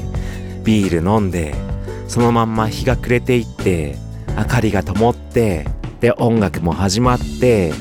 [0.64, 1.54] ビール飲んで、
[2.08, 3.98] そのまんま日が暮れていって、
[4.34, 5.66] 明かりが灯って、
[6.00, 7.74] で、音楽も始まって、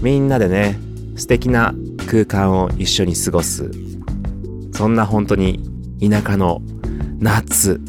[0.00, 0.78] みんなでね、
[1.16, 1.74] 素敵な
[2.12, 3.70] 空間を一緒に過ごす。
[4.74, 5.62] そんな本当に
[5.98, 6.60] 田舎の
[7.18, 7.80] 夏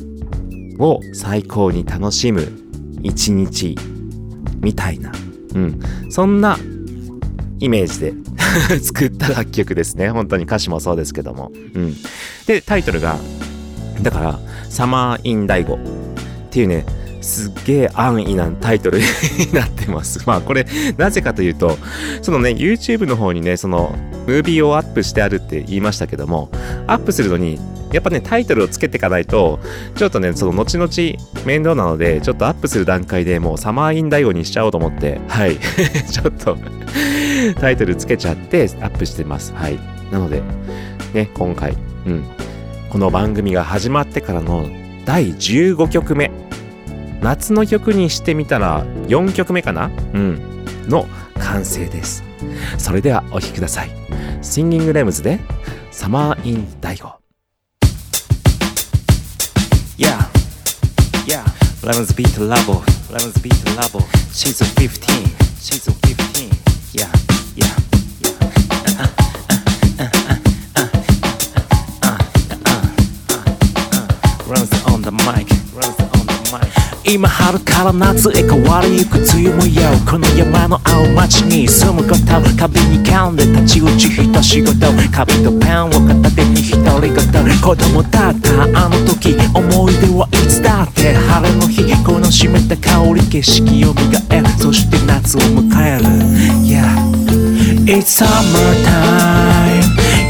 [0.80, 2.48] を最高に楽しむ
[3.02, 3.78] 一日
[4.62, 5.12] みたいな。
[5.56, 5.80] うん。
[6.10, 6.58] そんな
[7.60, 8.14] イメージで
[8.80, 10.10] 作った楽曲ですね。
[10.10, 11.52] 本当に歌詞もそうですけども。
[11.74, 11.94] うん。
[12.48, 13.18] で、タイトルが、
[14.02, 15.80] だから、サマーインダイゴっ
[16.50, 16.86] ていうね、
[17.24, 19.00] すっげえ安易なタイトル
[19.40, 20.22] になってます。
[20.26, 20.66] まあこれ、
[20.98, 21.78] なぜかというと、
[22.22, 23.96] そのね、YouTube の方にね、その、
[24.28, 26.50] ムービーをアップしてあるって言いましたけども、
[26.88, 27.60] アップするのに、
[27.92, 29.60] やっぱね、タイトルをつけていかないと、
[29.96, 30.90] ちょっとね、その後々
[31.46, 35.58] 面倒なので、ちょっとアップする段階でもうサマーインダイゴにしちゃおうと思って、はい。
[36.12, 36.58] ちょっと、
[37.60, 39.54] タイトルつけちゃってアップしてます。
[39.56, 39.80] はい。
[40.12, 40.42] なので、
[41.14, 42.24] ね、今回、うん。
[42.90, 44.68] この番組が始まってからの
[45.06, 46.32] 第15曲目。
[47.24, 49.90] 夏の曲にしてみたら4曲目かな？
[50.14, 50.66] うん。
[50.90, 51.08] の
[51.40, 52.22] 完成です。
[52.78, 53.92] それではお聴きください。
[54.42, 55.40] シンギングレムズで、
[55.90, 57.14] サマーインダイゴ。
[59.98, 60.18] Yeah,
[61.26, 61.44] yeah,
[61.82, 64.00] Lemons Beat Labo, Lemons Beat Labo,
[64.34, 65.08] Season 15,
[65.60, 66.23] Season 15,
[77.06, 82.24] 今春から夏へ変わりゆく梅雨模様この山の青町に住むこと
[82.58, 84.74] 壁に噛んで太刀打ち一仕事
[85.12, 87.18] 紙とペンを片手に独り言
[87.62, 96.06] 子供だったあの時思い出はいつだって晴れの日この湿った香り景色を磨えそして夏を迎える
[96.64, 96.88] Yeah
[97.86, 99.84] It's summertime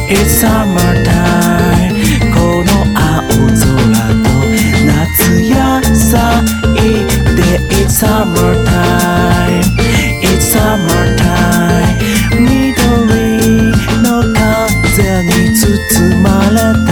[0.09, 1.93] It's summertime
[2.33, 3.61] この青空
[4.23, 4.33] と
[4.87, 6.62] 夏野菜
[7.72, 9.64] It's summertime
[10.22, 11.96] It's summertime
[12.32, 13.72] 緑
[14.02, 15.68] の風に包
[16.22, 16.56] まれ
[16.86, 16.90] て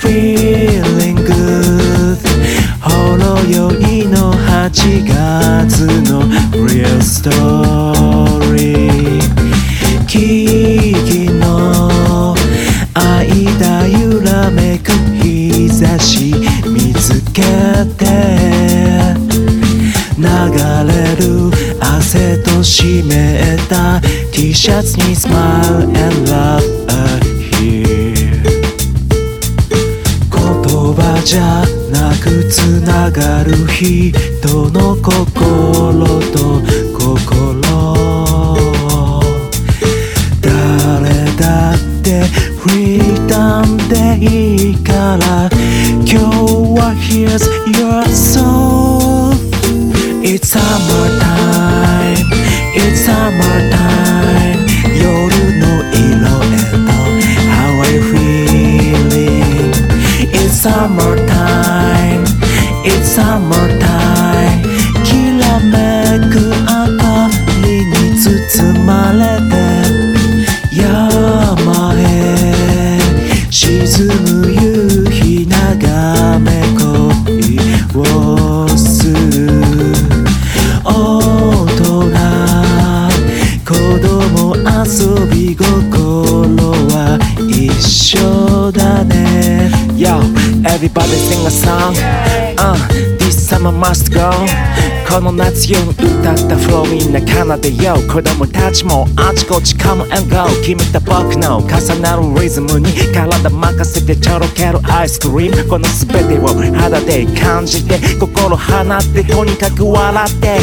[0.00, 2.18] Feeling good
[2.80, 3.70] ほろ酔
[4.02, 6.22] いの8月の
[6.66, 9.01] Real story
[22.63, 23.99] 締めた
[24.31, 26.63] T シャツに Smile and love
[27.59, 28.41] here
[30.31, 36.61] 言葉じゃなくつながる人の心と
[36.97, 37.61] 心
[40.39, 42.23] 誰だって
[42.59, 45.49] フリダムでいいから
[46.05, 46.15] 今日
[46.79, 47.43] は Here's
[47.77, 48.03] your
[95.13, 110.57] この夏夜に歌ったフローみんな奏でよう子供たちもあちこち Come and go 君と僕の重なるリズムに体任せてちょろけるアイスクリームこの全てを肌で感じて心放ってとにかく笑って。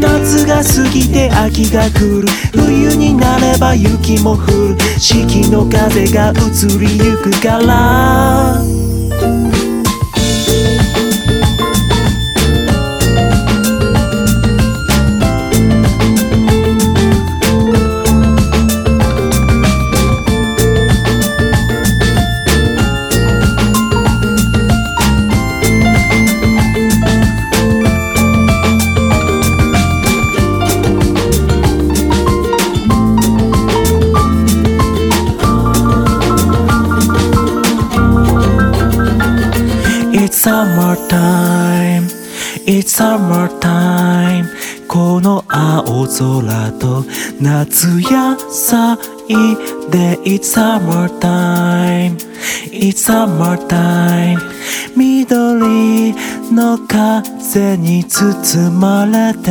[0.00, 2.28] 夏が過ぎて秋が来る。
[2.52, 4.76] 冬になれば雪も降る。
[5.00, 8.62] 四季の風が移りゆくから
[40.20, 42.08] 「It's summertime
[42.66, 44.46] It's summertime
[44.88, 47.04] この青空と
[47.40, 48.96] 夏野菜
[49.90, 52.16] で It's summertime
[52.72, 54.38] It's summertime
[54.96, 56.14] 緑
[56.52, 59.50] の風に包まれて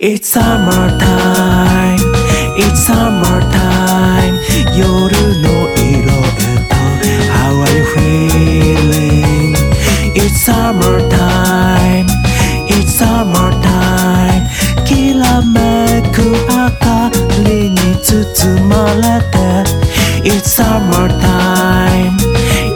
[0.00, 1.98] It's summertime
[2.56, 4.38] It's summertime
[4.74, 5.75] 夜の
[10.45, 12.07] summertime
[12.67, 14.43] It's summertime
[14.85, 17.09] きらめく明か
[17.45, 19.01] りに包まれ
[19.31, 19.37] て
[20.23, 22.17] It's summertime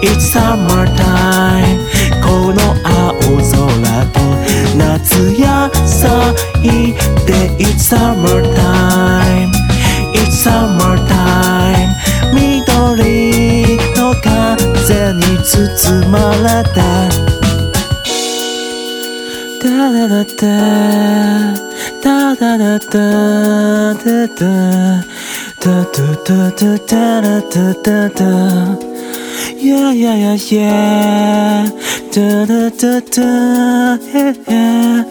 [0.01, 1.79] It's summertime
[2.21, 4.19] この青空と
[4.77, 6.93] 夏野菜
[7.25, 9.51] で It's summertime
[10.13, 11.93] It's summertime
[12.33, 17.28] 緑の風に包まれて
[19.62, 21.54] ダダダダ
[22.02, 22.96] ダダダダ
[23.94, 24.46] ダダ
[25.50, 28.90] ダダダダダダダダ
[29.62, 31.68] Yeah, yeah, yeah, yeah.
[32.10, 33.98] Da da da da,
[34.48, 35.04] yeah,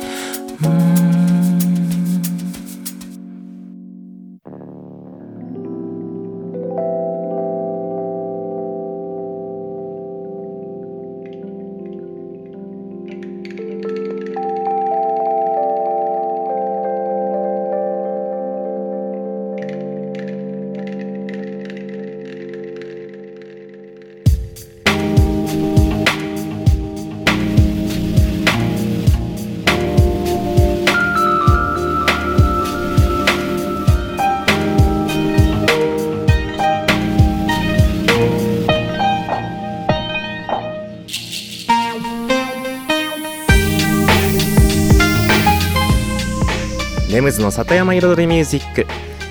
[47.40, 48.86] ズの里山彩りミュージック。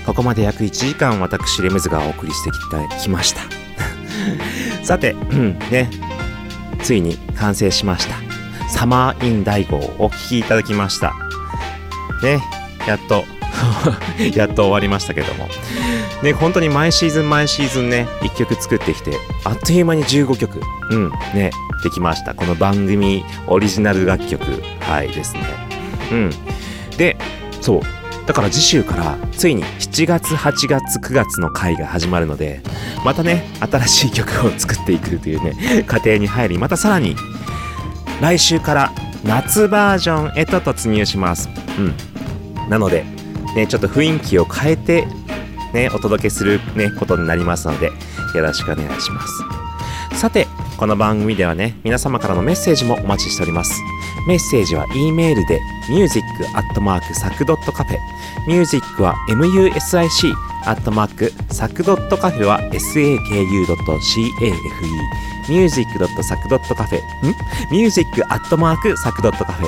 [0.05, 3.41] ここまで約1時間私レムズがお送りしてきてきました。
[4.83, 5.13] さて、
[5.71, 5.89] ね。
[6.81, 8.15] ついに完成しました。
[8.69, 11.13] サマーイン大号をお聴きいただきました。
[12.23, 12.41] ね。
[12.87, 13.25] やっと
[14.33, 15.47] やっと終わりましたけども。
[16.23, 20.61] ね本当に毎シーズン毎シーズンね1曲作ってきてあっという間に15曲。
[20.89, 21.51] うんね
[21.83, 22.33] できました。
[22.33, 24.43] この番組オリジナル楽曲。
[24.79, 25.41] はいですね。
[26.11, 26.31] うん。
[26.97, 27.15] で
[27.61, 27.98] そう。
[28.29, 32.61] だから次週からついに7月8月9月の回が始まるので
[33.03, 37.15] またね新しい曲を作っていくというね過程に入りまたさらに
[38.21, 38.91] 来週から
[39.25, 43.03] 夏バージョンへと突入しますうんなので
[43.55, 45.07] ね、ちょっと雰囲気を変えて、
[45.73, 47.87] ね、お届けするね、ことになりますので、
[48.35, 49.21] よろしくお願いしま
[50.11, 50.19] す。
[50.19, 50.47] さて、
[50.79, 53.81] この番組ではね、皆様からのメッセージもお待ちしております。
[54.25, 55.59] メッセージは E メールで
[55.89, 57.99] music.sac.cafe
[58.47, 59.77] music は music
[60.65, 63.19] アットマークサクドットカフェは saku.cafe
[65.49, 67.35] music.sac.cafe ん
[67.69, 69.67] music アットマークサクドットカフェ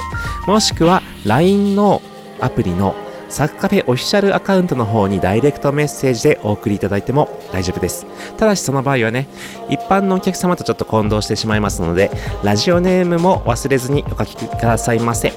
[0.50, 2.02] もしくは LINE の
[2.40, 2.96] アプリの
[3.32, 8.06] サクカフェオフィシャルアカウントの方にダイレクトメッセージでお送りいただいても大丈夫です。
[8.38, 9.28] ただしその場合はね、
[9.70, 12.12] 一般のお客様とちょっと混同してしまいますので、
[12.44, 15.34] ラジオネームも忘れずにお書きくださいませ。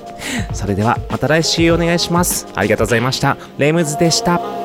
[0.52, 2.48] それではまた来週お願いします。
[2.54, 3.36] ありがとうございました。
[3.58, 4.63] レムズでした。